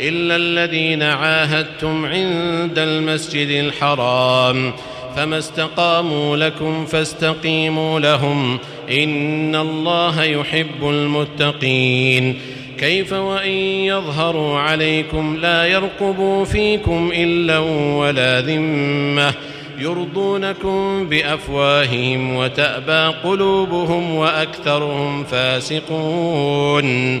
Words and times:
إلا 0.00 0.36
الذين 0.36 1.02
عاهدتم 1.02 2.06
عند 2.06 2.78
المسجد 2.78 3.48
الحرام. 3.48 4.72
فما 5.16 5.38
استقاموا 5.38 6.36
لكم 6.36 6.86
فاستقيموا 6.86 8.00
لهم. 8.00 8.58
إن 8.90 9.56
الله 9.56 10.24
يحب 10.24 10.82
المتقين. 10.82 12.38
كيف 12.78 13.12
وإن 13.12 13.50
يظهروا 13.84 14.58
عليكم 14.58 15.36
لا 15.36 15.66
يرقبوا 15.66 16.44
فيكم 16.44 17.12
إلا 17.14 17.58
ولا 17.98 18.40
ذمة. 18.40 19.34
يرضونكم 19.78 21.08
بأفواههم 21.08 22.36
وتأبى 22.36 23.14
قلوبهم 23.24 24.14
وأكثرهم 24.14 25.24
فاسقون. 25.24 27.20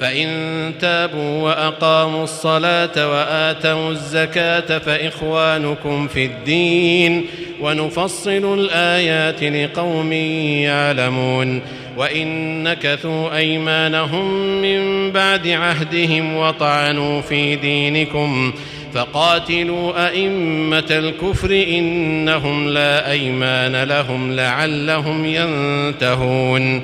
فإن 0.00 0.72
تابوا 0.80 1.42
وأقاموا 1.42 2.24
الصلاة 2.24 3.10
وآتوا 3.10 3.90
الزكاة 3.90 4.78
فإخوانكم 4.78 6.08
في 6.08 6.24
الدين 6.24 7.24
ونفصل 7.60 8.58
الآيات 8.58 9.42
لقوم 9.42 10.12
يعلمون 10.12 11.62
وإن 11.96 12.62
نكثوا 12.62 13.36
أيمانهم 13.36 14.62
من 14.62 15.10
بعد 15.12 15.48
عهدهم 15.48 16.36
وطعنوا 16.36 17.20
في 17.20 17.56
دينكم 17.56 18.52
فقاتلوا 18.94 20.08
أئمة 20.08 20.86
الكفر 20.90 21.50
إنهم 21.50 22.68
لا 22.68 23.10
أيمان 23.10 23.82
لهم 23.82 24.32
لعلهم 24.32 25.24
ينتهون 25.26 26.82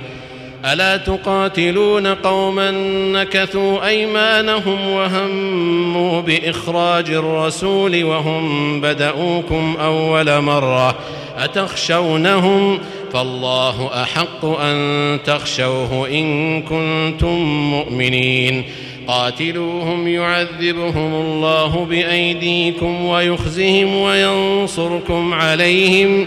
ألا 0.64 0.96
تقاتلون 0.96 2.06
قوما 2.06 2.70
نكثوا 3.12 3.86
أيمانهم 3.88 4.90
وهموا 4.90 6.20
بإخراج 6.20 7.10
الرسول 7.10 8.04
وهم 8.04 8.80
بدؤوكم 8.80 9.76
أول 9.80 10.40
مرة 10.40 10.94
أتخشونهم 11.38 12.78
فالله 13.12 14.02
أحق 14.02 14.44
أن 14.44 15.18
تخشوه 15.26 16.08
إن 16.08 16.62
كنتم 16.62 17.38
مؤمنين 17.70 18.64
قاتلوهم 19.06 20.08
يعذبهم 20.08 21.14
الله 21.14 21.84
بأيديكم 21.84 23.04
ويخزهم 23.04 23.94
وينصركم 23.96 25.34
عليهم 25.34 26.26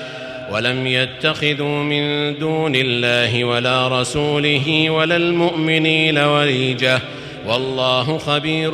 ولم 0.51 0.87
يتخذوا 0.87 1.83
من 1.83 2.33
دون 2.39 2.75
الله 2.75 3.43
ولا 3.43 4.01
رسوله 4.01 4.89
ولا 4.89 5.15
المؤمنين 5.15 6.17
وليجه 6.17 6.99
والله 7.47 8.17
خبير 8.17 8.71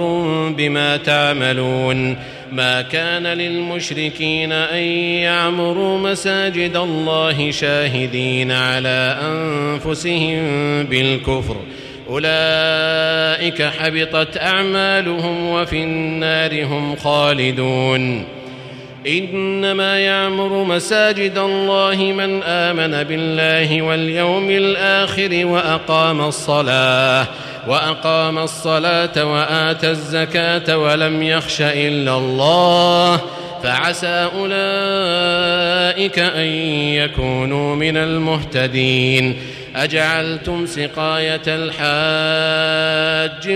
بما 0.52 0.98
تعملون. 0.98 2.18
ما 2.52 2.82
كان 2.82 3.28
للمشركين 3.28 4.52
أن 4.52 4.84
يعمروا 5.24 6.00
مساجد 6.00 6.76
الله 6.76 7.52
شاهدين 7.52 8.52
على 8.52 9.18
أنفسهم 9.22 10.40
بالكفر. 10.84 11.56
أولئك 12.10 13.62
حبطت 13.62 14.38
أعمالهم 14.38 15.50
وفي 15.50 15.84
النار 15.84 16.66
هم 16.66 16.96
خالدون. 16.96 18.37
إنما 19.08 20.00
يعمر 20.00 20.64
مساجد 20.64 21.38
الله 21.38 21.96
من 21.96 22.44
آمن 22.44 23.04
بالله 23.04 23.82
واليوم 23.82 24.50
الآخر 24.50 25.46
وأقام 25.46 26.22
الصلاة 26.22 27.26
وأقام 27.68 28.38
الصلاة 28.38 29.26
وآتى 29.26 29.90
الزكاة 29.90 30.78
ولم 30.78 31.24
يخش 31.24 31.62
إلا 31.62 32.18
الله 32.18 33.22
فعسى 33.64 34.30
أولئك 34.36 36.20
أن 36.20 36.46
يكونوا 36.94 37.76
من 37.76 37.98
المهتدين 37.98 39.40
أجعلتم 39.76 40.66
سقاية 40.66 41.42
الحاج 41.48 42.58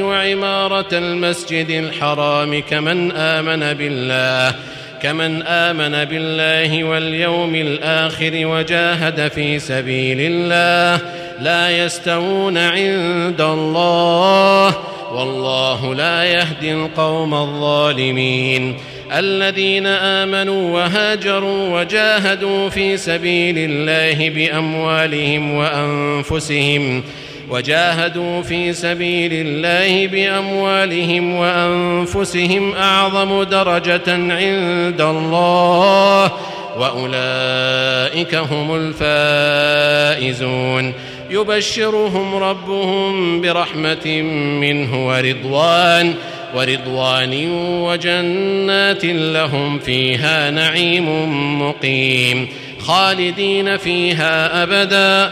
وعمارة 0.02 0.88
المسجد 0.94 1.70
الحرام 1.70 2.62
كمن 2.62 3.12
آمن 3.12 3.74
بالله 3.74 4.56
كمن 5.04 5.42
آمن 5.42 6.06
بالله 6.06 6.84
واليوم 6.84 7.56
الآخر 7.56 8.32
وجاهد 8.34 9.28
في 9.28 9.60
سبيل 9.60 10.18
الله 10.22 11.02
لا 11.40 11.86
يستوون 11.86 12.58
عند 12.58 13.42
الله 13.42 14.78
والله 15.12 15.96
لا 15.96 16.24
يهدي 16.24 16.74
القوم 16.74 17.34
الظالمين 17.34 18.78
الذين 19.12 19.88
آمنوا 19.88 20.74
وهاجروا 20.74 21.80
وجاهدوا 21.80 22.70
في 22.70 22.98
سبيل 22.98 23.56
الله 23.58 24.30
بأموالهم 24.30 25.52
وأنفسهم 25.52 27.04
وجاهدوا 27.52 28.42
في 28.42 28.74
سبيل 28.74 29.32
الله 29.34 30.08
بأموالهم 30.08 31.36
وأنفسهم 31.36 32.74
أعظم 32.74 33.44
درجة 33.44 34.02
عند 34.08 35.02
الله 35.02 36.32
وأولئك 36.78 38.36
هم 38.36 38.94
الفائزون. 40.18 40.94
يبشرهم 41.30 42.36
ربهم 42.36 43.42
برحمة 43.42 44.22
منه 44.62 45.08
ورضوان 45.08 46.14
ورضوان 46.56 47.52
وجنات 47.82 49.06
لهم 49.06 49.80
فيها 49.80 50.52
نعيم 50.52 51.08
مقيم. 51.62 52.48
خالدين 52.80 53.78
فيها 53.78 54.64
أبدا 54.64 55.32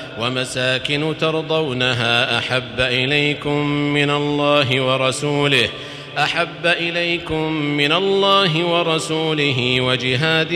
أحب 2.37 2.79
إليكم 2.79 3.65
من 3.67 4.09
الله 4.09 4.81
ورسوله 4.81 5.69
أحب 6.17 6.65
إليكم 6.65 7.51
من 7.51 7.91
الله 7.91 8.65
ورسوله 8.65 9.81
وجهاد 9.81 10.49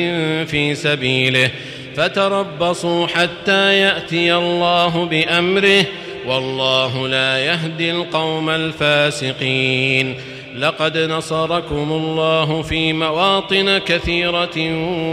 في 0.48 0.76
سبيله 0.76 1.52
فتربصوا 1.96 3.08
حتى 3.08 3.80
يأتي 3.80 4.36
الله 4.36 5.06
بأمره 5.06 5.86
والله 6.28 7.08
لا 7.08 7.38
يهدي 7.38 7.92
القوم 7.92 8.50
الفاسقين. 8.50 10.16
لقد 10.58 10.98
نصركم 10.98 11.92
الله 11.92 12.62
في 12.62 12.94
مواطن 12.94 13.78
كثيرة 13.78 14.58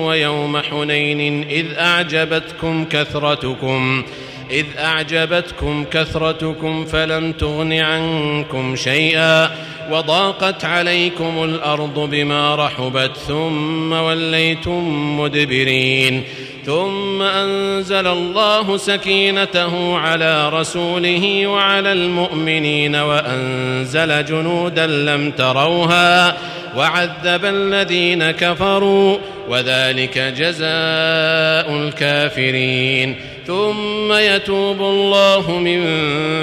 ويوم 0.06 0.58
حنين 0.58 1.48
إذ 1.48 1.66
أعجبتكم 1.78 2.84
كثرتكم. 2.84 4.04
إذ 4.52 4.66
أعجبتكم 4.78 5.84
كثرتكم 5.90 6.84
فلم 6.84 7.32
تغن 7.32 7.72
عنكم 7.72 8.76
شيئا 8.76 9.50
وضاقت 9.90 10.64
عليكم 10.64 11.44
الأرض 11.44 11.98
بما 12.10 12.54
رحبت 12.54 13.16
ثم 13.16 13.92
وليتم 13.92 15.18
مدبرين 15.20 16.22
ثم 16.66 17.22
أنزل 17.22 18.06
الله 18.06 18.76
سكينته 18.76 19.98
على 19.98 20.48
رسوله 20.48 21.46
وعلى 21.46 21.92
المؤمنين 21.92 22.96
وأنزل 22.96 24.24
جنودا 24.24 24.86
لم 24.86 25.30
تروها 25.30 26.36
وعذب 26.76 27.44
الذين 27.44 28.30
كفروا 28.30 29.18
وذلك 29.48 30.18
جزاء 30.18 31.76
الكافرين 31.76 33.31
ثم 33.46 34.12
يتوب 34.12 34.80
الله 34.80 35.50
من 35.50 35.80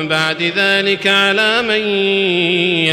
بعد 0.07 0.43
ذلك 0.43 1.07
على 1.07 1.61
من 1.61 1.87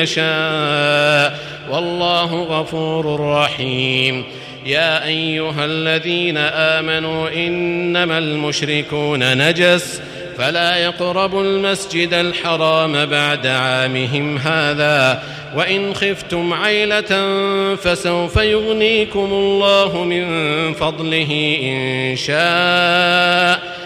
يشاء. 0.02 1.38
والله 1.70 2.42
غفور 2.42 3.20
رحيم. 3.20 4.24
يا 4.66 5.04
أيها 5.04 5.64
الذين 5.64 6.36
آمنوا 6.38 7.28
إنما 7.28 8.18
المشركون 8.18 9.48
نجس 9.48 10.00
فلا 10.38 10.76
يقربوا 10.76 11.42
المسجد 11.42 12.14
الحرام 12.14 13.06
بعد 13.06 13.46
عامهم 13.46 14.38
هذا. 14.38 15.22
وإن 15.56 15.94
خفتم 15.94 16.52
عيلة 16.52 17.36
فسوف 17.76 18.36
يغنيكم 18.36 19.28
الله 19.32 20.04
من 20.04 20.26
فضله 20.72 21.58
إن 21.62 22.16
شاء. 22.16 23.85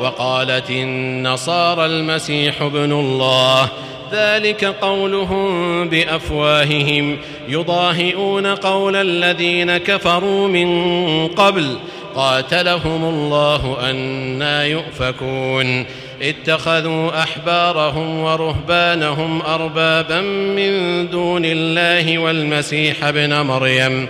وقالت 0.00 0.70
النصارى 0.70 1.86
المسيح 1.86 2.62
ابن 2.62 2.92
الله 2.92 3.68
ذلك 4.12 4.64
قولهم 4.64 5.88
بأفواههم 5.88 7.18
يضاهئون 7.48 8.46
قول 8.46 8.96
الذين 8.96 9.76
كفروا 9.76 10.48
من 10.48 11.28
قبل 11.28 11.76
قاتلهم 12.14 13.04
الله 13.04 13.90
أنا 13.90 14.64
يؤفكون. 14.64 15.86
اتخذوا 16.22 17.22
أحبارهم 17.22 18.18
ورهبانهم 18.18 19.42
اربابا 19.42 20.20
من 20.56 21.08
دون 21.10 21.42
الله 21.44 22.18
والمسيح 22.18 23.04
ابن 23.04 23.40
مريم. 23.40 24.08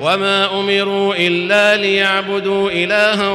وما 0.00 0.60
امروا 0.60 1.14
الا 1.18 1.76
ليعبدوا 1.76 2.70
الها 2.70 3.28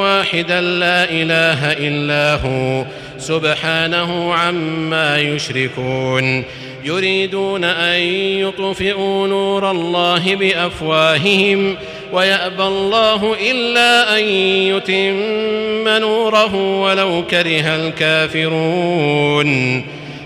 واحدا 0.00 0.60
لا 0.60 1.04
اله 1.10 1.72
الا 1.72 2.34
هو 2.34 2.84
سبحانه 3.18 4.34
عما 4.34 5.18
يشركون 5.20 6.44
يريدون 6.84 7.64
ان 7.64 8.00
يطفئوا 8.40 9.28
نور 9.28 9.70
الله 9.70 10.36
بافواههم 10.36 11.76
ويابى 12.12 12.62
الله 12.62 13.36
الا 13.50 14.18
ان 14.18 14.24
يتم 14.68 15.88
نوره 15.88 16.54
ولو 16.54 17.24
كره 17.30 17.76
الكافرون 17.76 19.52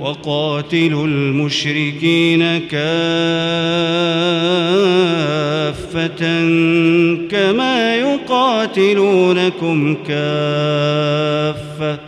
وقاتلوا 0.00 1.06
المشركين 1.06 2.58
كافة 2.58 2.76
كما 7.30 7.96
يقاتلونكم 7.96 9.96
كافة. 10.08 11.98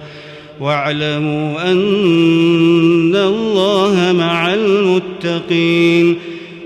واعلموا 0.60 1.70
أن 1.70 3.16
الله 3.16 4.14
مع 4.18 4.54
المتقين. 4.54 6.16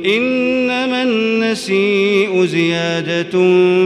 إنما 0.07 1.03
النسيء 1.03 2.45
زيادة 2.45 3.31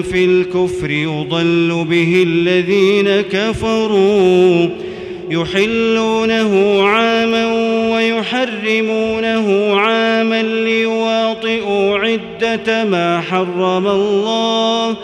في 0.03 0.25
الكفر 0.25 0.91
يضل 0.91 1.87
به 1.91 2.25
الذين 2.27 3.21
كفروا. 3.21 4.69
يحلونه 5.31 6.83
عاما 6.83 7.47
ويحرمونه 7.95 9.77
عاما 9.77 10.43
ليواطئوا 10.43 11.99
عدة 11.99 12.85
ما 12.85 13.21
حرم 13.21 13.87
الله 13.87 14.97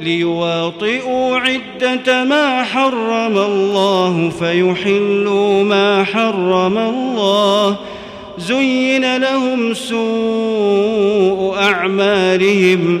ليواطئوا 0.00 1.36
عدة 1.38 2.24
ما 2.24 2.62
حرم 2.62 3.38
الله 3.38 4.30
فيحلوا 4.38 5.64
ما 5.64 6.04
حرم 6.04 6.78
الله 6.78 7.76
زين 8.38 9.16
لهم 9.16 9.74
سوء 9.74 11.54
أعمالهم 11.58 13.00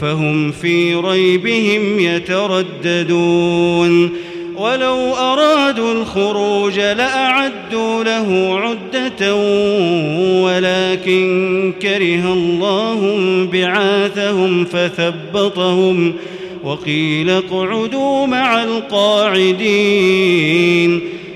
فهم 0.00 0.52
في 0.52 0.94
ريبهم 0.94 2.00
يترددون. 2.00 4.10
ولو 4.56 5.14
أرادوا 5.14 5.92
الخروج 5.92 6.80
لأعدوا 6.80 8.04
له 8.04 8.58
عدة 8.60 9.34
ولكن 10.42 11.72
كره 11.82 12.32
الله 12.32 13.00
بعاثهم 13.52 14.64
فثبطهم. 14.64 16.12
وقيل 16.64 17.30
اقعدوا 17.30 18.26
مع 18.26 18.64
القاعدين. 18.64 20.20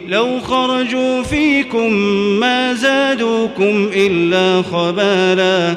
لو 0.09 0.41
خرجوا 0.41 1.23
فيكم 1.23 1.93
ما 2.41 2.75
زادوكم 2.75 3.91
إلا 3.95 4.63
خبالاً. 4.63 5.77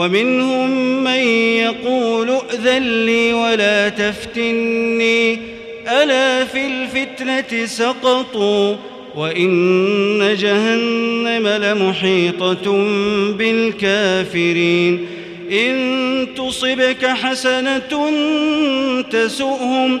ومنهم 0.00 0.70
من 1.04 1.22
يقول 1.60 2.30
ائذن 2.30 3.06
لي 3.06 3.32
ولا 3.32 3.88
تفتني. 3.88 5.38
ألا 5.88 6.44
في 6.44 6.66
الفتنة 6.66 7.66
سقطوا 7.66 8.76
وإن 9.16 10.36
جهنم 10.38 11.48
لمحيطة 11.48 12.72
بالكافرين. 13.32 15.06
إن 15.52 16.26
تصبك 16.36 17.06
حسنة 17.06 18.10
تسؤهم 19.10 20.00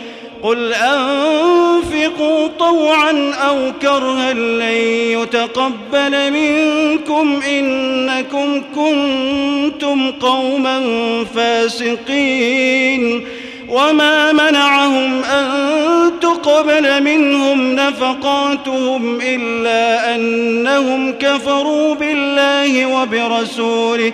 قل 0.43 0.73
أنفقوا 0.73 2.47
طوعا 2.59 3.33
أو 3.33 3.71
كرها 3.81 4.33
لن 4.33 4.61
يتقبل 5.21 6.31
منكم 6.31 7.41
إنكم 7.41 8.61
كنتم 8.75 10.11
قوما 10.11 10.81
فاسقين 11.35 13.25
وما 13.69 14.31
منعهم 14.31 15.23
أن 15.23 15.49
تقبل 16.21 17.03
منهم 17.03 17.75
نفقاتهم 17.75 19.19
إلا 19.21 20.15
أنهم 20.15 21.11
كفروا 21.11 21.95
بالله 21.95 22.85
وبرسوله 22.85 24.13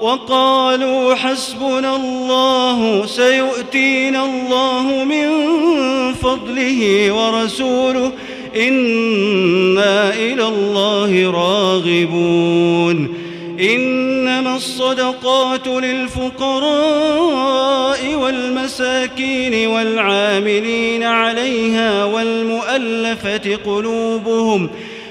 وقالوا 0.00 1.14
حسبنا 1.14 1.96
الله 1.96 3.06
سيؤتينا 3.06 4.24
الله 4.24 5.04
من 5.04 5.28
فضله 6.14 7.12
ورسوله 7.12 8.12
إنا 8.56 10.14
إلى 10.14 10.48
الله 10.48 11.30
راغبون 11.30 13.14
إنما 13.60 14.56
الصدقات 14.56 15.66
للفقراء 15.66 17.18
والمساكين 18.14 19.68
والعاملين 19.68 21.02
عليها 21.02 22.04
والمؤلفة 22.04 23.56
قلوبهم 23.66 24.70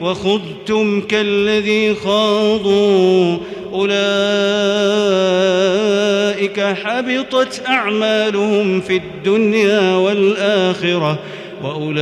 وخذتم 0.00 1.00
كالذي 1.00 1.94
خاضوا. 1.94 3.36
أولئك 3.72 3.92
حبطت 6.60 7.62
أعمالهم 7.68 8.80
في 8.80 8.96
الدنيا 8.96 9.94
والآخرة 9.94 11.18
وأولئك 11.64 11.94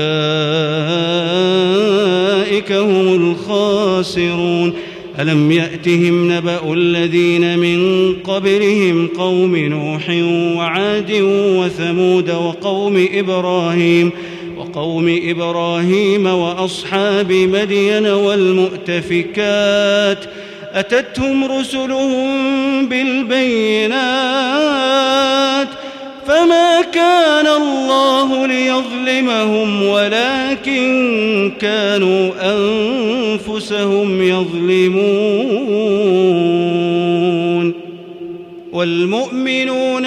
هم 2.73 3.33
الخاسرون. 3.33 4.75
ألم 5.19 5.53
يأتهم 5.53 6.33
نبأ 6.33 6.73
الذين 6.73 7.59
من 7.59 8.13
قبلهم 8.25 9.07
قوم 9.07 9.57
نوح 9.57 10.11
وعاد 10.57 11.13
وثمود 11.33 12.31
وقوم 12.31 13.09
إبراهيم 13.13 14.13
وقوم 14.71 15.21
إبراهيم 15.25 16.27
وأصحاب 16.27 17.33
مدين 17.33 18.07
والمؤتفكات 18.07 19.39
أتتهم 20.73 21.45
رسلهم 21.45 22.29
بالبينات 22.89 24.01
فما 26.27 26.81
كان 26.93 27.47
الله 27.47 28.47
ليظلمهم 28.47 29.83
ولكن 29.83 31.53
كانوا 31.61 32.31
أنفسهم 32.43 34.23
يظلمون 34.23 35.81
والمؤمنون 38.73 40.07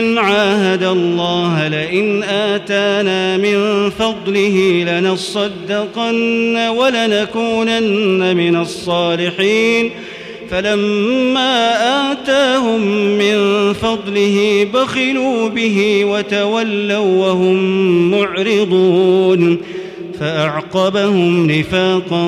من 0.00 0.18
عاهد 0.18 0.82
الله 0.82 1.68
لئن 1.68 2.22
آتانا 2.22 3.36
من 3.36 3.90
فضله 3.90 4.84
لنصدقن 4.88 6.56
ولنكونن 6.68 8.36
من 8.36 8.56
الصالحين 8.56 9.90
فلما 10.50 11.72
آتاهم 12.12 12.80
من 13.18 13.72
فضله 13.72 14.66
بخلوا 14.74 15.48
به 15.48 16.04
وتولوا 16.04 17.26
وهم 17.26 17.56
معرضون 18.10 19.58
فأعقبهم 20.20 21.50
نفاقا 21.50 22.26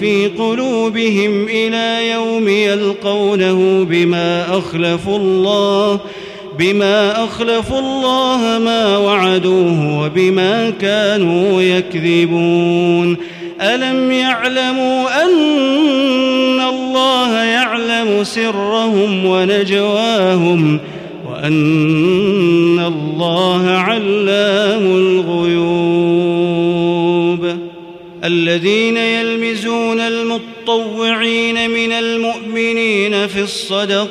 في 0.00 0.30
قلوبهم 0.38 1.46
إلى 1.48 2.10
يوم 2.10 2.48
يلقونه 2.48 3.84
بما 3.84 4.58
أخلفوا 4.58 5.18
الله 5.18 6.00
بما 6.60 7.24
أخلفوا 7.24 7.78
الله 7.78 8.58
ما 8.64 8.96
وعدوه 8.96 10.04
وبما 10.04 10.70
كانوا 10.70 11.62
يكذبون. 11.62 13.16
ألم 13.60 14.12
يعلموا 14.12 15.24
أن 15.24 16.60
الله 16.60 17.42
يعلم 17.42 18.24
سرهم 18.24 19.26
ونجواهم 19.26 20.80
وأن 21.30 22.78
الله 22.78 23.68
علام 23.68 24.86
الغيوب؟ 24.96 26.30
الذين 28.24 28.96
يلمزون 28.96 30.00
المطوعين 30.00 31.70
من 31.70 31.92
المؤمنين 31.92 33.26
في 33.26 33.40
الصدقات 33.40 34.10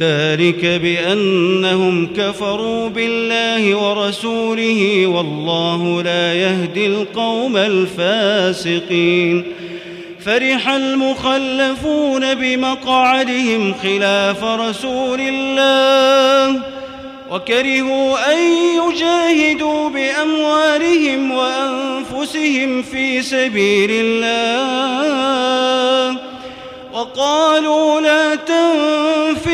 ذلك 0.00 0.64
بأنهم 0.64 2.08
كفروا 2.16 2.88
بالله 2.88 3.74
ورسوله 3.74 5.06
والله 5.06 6.02
لا 6.02 6.34
يهدي 6.34 6.86
القوم 6.86 7.56
الفاسقين. 7.56 9.44
فرح 10.24 10.68
المخلفون 10.68 12.34
بمقعدهم 12.34 13.74
خلاف 13.82 14.44
رسول 14.44 15.20
الله 15.20 16.60
وكرهوا 17.30 18.32
أن 18.32 18.38
يجاهدوا 18.82 19.88
بأموالهم 19.88 21.30
وأنفسهم 21.30 22.82
في 22.82 23.22
سبيل 23.22 23.90
الله 23.90 24.64
وقالوا 26.92 28.00
لا 28.00 28.34
تنفروا 28.34 29.53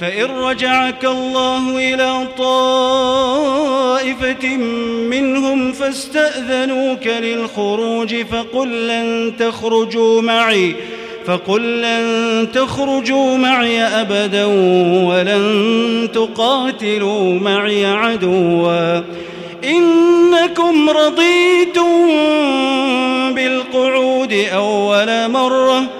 فإن 0.00 0.24
رجعك 0.24 1.04
الله 1.04 1.78
إلى 1.78 2.28
طائفة 2.38 3.66
منهم 5.10 5.72
فاستأذنوك 5.72 7.06
للخروج 7.06 8.14
فقل 8.22 8.86
لن 8.86 9.32
تخرجوا 9.38 10.22
معي 10.22 10.74
فقل 11.26 11.82
لن 11.82 12.48
تخرجوا 12.52 13.36
معي 13.36 13.82
أبدا 13.82 14.44
ولن 15.06 16.08
تقاتلوا 16.14 17.38
معي 17.38 17.86
عدوا. 17.86 19.00
إنكم 19.64 20.90
رضيتم 20.90 22.08
بالقعود 23.34 24.32
أول 24.54 25.30
مرة 25.30 25.99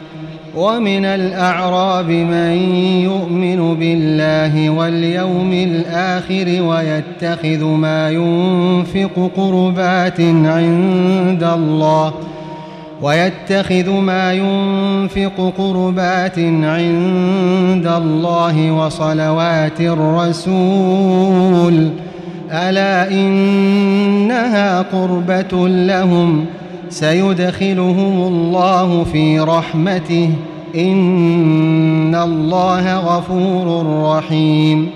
ومن 0.55 1.05
الأعراب 1.05 2.09
من 2.09 2.51
يؤمن 3.03 3.75
بالله 3.75 4.69
واليوم 4.69 5.53
الآخر 5.53 6.61
ويتخذ 6.63 7.65
ما 7.65 8.09
ينفق 8.09 9.31
قربات 9.37 10.21
عند 10.21 11.43
الله 11.43 12.13
ويتخذ 13.01 13.89
ما 13.89 14.33
ينفق 14.33 15.53
قربات 15.57 16.39
عند 16.39 17.87
الله 17.87 18.71
وصلوات 18.71 19.81
الرسول 19.81 21.21
ألا 22.51 23.11
إنها 23.11 24.81
قربة 24.81 25.67
لهم 25.67 26.45
ۖ 26.57 26.60
سيدخلهم 26.91 28.27
الله 28.27 29.03
في 29.03 29.39
رحمته. 29.39 30.29
إن 30.75 32.15
الله 32.15 32.97
غفور 32.97 33.85
رحيم. 34.17 34.89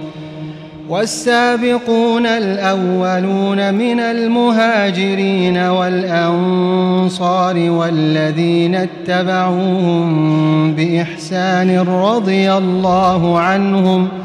والسابقون 0.90 2.26
الأولون 2.26 3.74
من 3.74 4.00
المهاجرين 4.00 5.58
والأنصار 5.58 7.56
والذين 7.70 8.76
اتبعوهم 8.76 10.74
بإحسان 10.74 11.80
رضي 11.80 12.54
الله 12.54 13.40
عنهم 13.40 14.08
ۖ 14.08 14.25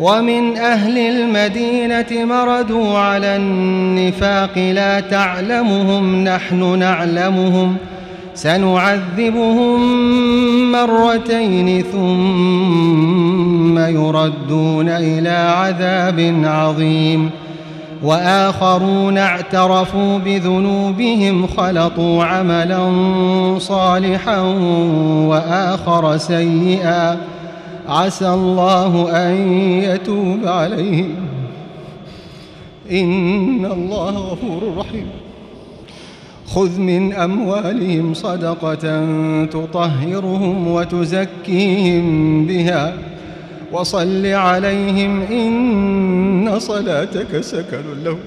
ومن 0.00 0.56
أهل 0.56 0.98
المدينة 0.98 2.24
مردوا 2.24 2.98
على 2.98 3.36
النفاق 3.36 4.58
لا 4.58 5.00
تعلمهم 5.00 6.24
نحن 6.24 6.78
نعلمهم 6.78 7.76
سنعذبهم 8.34 9.82
مرتين 10.72 11.84
ثم 11.92 13.78
يردون 13.78 14.88
إلى 14.88 15.54
عذاب 15.58 16.40
عظيم 16.44 17.30
وآخرون 18.02 19.18
اعترفوا 19.18 20.18
بذنوبهم 20.18 21.46
خلطوا 21.46 22.24
عملا 22.24 22.90
صالحا 23.58 24.40
وآخر 25.26 26.16
سيئا 26.16 27.16
عسى 27.88 28.28
الله 28.28 29.10
أن 29.10 29.52
يتوب 29.82 30.46
عليهم. 30.46 31.14
إن 32.90 33.66
الله 33.66 34.10
غفور 34.10 34.76
رحيم. 34.76 35.06
خذ 36.46 36.80
من 36.80 37.12
أموالهم 37.12 38.14
صدقة 38.14 39.06
تطهرهم 39.44 40.68
وتزكيهم 40.68 42.46
بها. 42.46 42.94
وصل 43.72 44.26
عليهم 44.26 45.22
إن 45.22 46.58
صلاتك 46.58 47.40
سكن 47.40 48.04
لهم. 48.04 48.18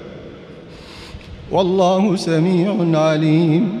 والله 1.50 2.16
سميع 2.16 2.98
عليم. 3.00 3.80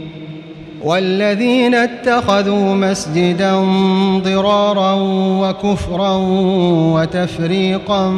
والذين 0.83 1.75
اتخذوا 1.75 2.73
مسجدا 2.75 3.55
ضرارا 4.23 4.93
وكفرا 5.41 6.17
وتفريقا 6.93 8.09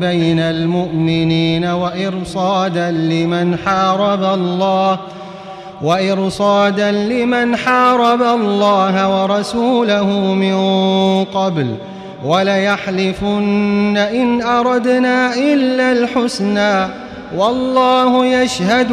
بين 0.00 0.38
المؤمنين 0.38 1.64
وإرصادا 1.64 2.90
لمن 2.90 3.56
حارب 3.58 4.24
الله 4.24 4.98
وإرصادا 5.82 6.92
لمن 6.92 7.56
حارب 7.56 8.22
الله 8.22 9.22
ورسوله 9.22 10.34
من 10.34 10.54
قبل 11.24 11.74
وليحلفن 12.24 13.96
إن 13.96 14.42
أردنا 14.42 15.34
إلا 15.34 15.92
الحسنى 15.92 16.86
والله 17.36 18.26
يشهد 18.26 18.92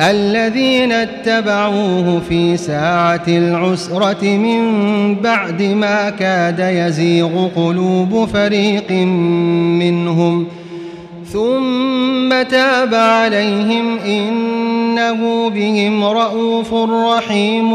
الذين 0.00 0.92
اتبعوه 0.92 2.20
في 2.28 2.56
ساعة 2.56 3.24
العسرة 3.28 4.24
من 4.24 4.64
بعد 5.14 5.62
ما 5.62 6.10
كاد 6.10 6.58
يزيغ 6.58 7.48
قلوب 7.56 8.28
فريق 8.32 8.90
منهم 9.80 10.46
ثم 11.32 12.42
تاب 12.42 12.94
عليهم 12.94 13.98
إنه 13.98 15.50
بهم 15.50 16.04
رءوف 16.04 16.74
رحيم 16.74 17.72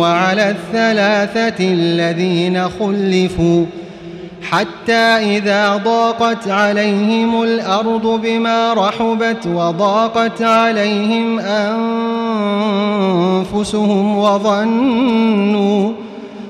وعلى 0.00 0.50
الثلاثة 0.50 1.64
الذين 1.72 2.68
خلفوا 2.68 3.64
حتى 4.50 5.36
إذا 5.36 5.76
ضاقت 5.76 6.48
عليهم 6.48 7.42
الأرض 7.42 8.20
بما 8.22 8.74
رحبت 8.74 9.46
وضاقت 9.46 10.42
عليهم 10.42 11.40
أنفسهم 13.40 14.18
وظنوا 14.18 15.92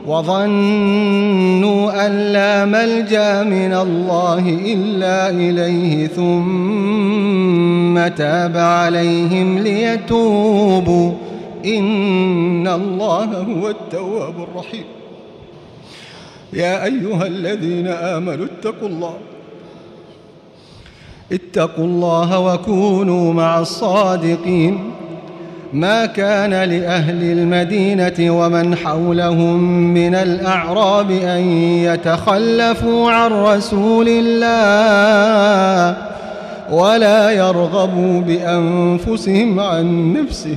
وظنوا 0.07 2.07
أن 2.07 2.32
لا 2.32 2.64
ملجأ 2.64 3.42
من 3.42 3.74
الله 3.74 4.59
إلا 4.66 5.30
إليه 5.30 6.07
ثم 6.07 8.09
تاب 8.09 8.57
عليهم 8.57 9.59
ليتوبوا. 9.59 11.12
إن 11.66 12.68
الله 12.68 13.24
هو 13.24 13.68
التواب 13.68 14.34
الرحيم. 14.38 14.84
يا 16.53 16.84
أيها 16.84 17.26
الذين 17.26 17.86
آمنوا 17.86 18.47
اتقوا 18.47 18.88
الله. 18.88 19.14
اتقوا 21.32 21.84
الله 21.84 22.38
وكونوا 22.38 23.32
مع 23.32 23.61
الصادقين. 23.61 24.90
ما 25.72 26.07
كان 26.07 26.51
لأهل 26.51 27.22
المدينة 27.22 28.30
ومن 28.30 28.76
حولهم 28.76 29.61
من 29.94 30.14
الأعراب 30.14 31.11
أن 31.11 31.40
يتخلفوا 31.61 33.11
عن 33.11 33.32
رسول 33.32 34.09
الله 34.09 35.97
ولا 36.70 37.30
يرغبوا 37.30 38.20
بأنفسهم 38.20 39.61
عن 39.61 40.12
نفسه. 40.12 40.57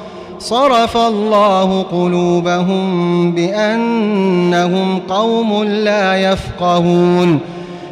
صرف 0.41 0.97
الله 0.97 1.81
قلوبهم 1.81 3.31
بأنهم 3.31 4.99
قوم 5.09 5.63
لا 5.63 6.31
يفقهون. 6.31 7.39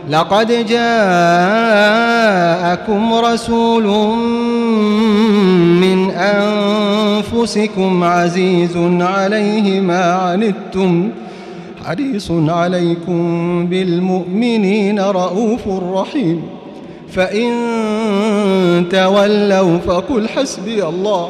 لقد 0.10 0.66
جاءكم 0.70 0.84
رسول 3.14 3.84
من 5.78 6.12
أنفسكم 6.12 8.04
عزيز 8.04 8.78
عليه 9.02 9.80
ما 9.80 10.14
عنتم 10.14 11.10
حريص 11.86 12.32
عليكم 12.32 13.66
بالمؤمنين 13.66 15.00
رؤوف 15.00 15.68
رحيم. 15.94 16.42
فإن 17.12 17.52
تولوا 18.92 19.78
فقل 19.78 20.30
حسبي 20.30 20.86
الله. 20.86 21.30